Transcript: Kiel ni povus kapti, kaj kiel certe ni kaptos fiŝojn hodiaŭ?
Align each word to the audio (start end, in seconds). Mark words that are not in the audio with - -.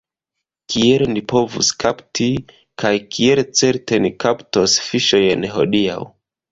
Kiel 0.75 1.03
ni 1.11 1.21
povus 1.33 1.69
kapti, 1.85 2.31
kaj 2.85 2.93
kiel 3.17 3.45
certe 3.61 4.03
ni 4.07 4.13
kaptos 4.27 4.81
fiŝojn 4.89 5.49
hodiaŭ? 5.59 6.03